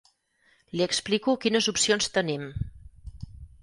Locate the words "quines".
1.45-1.71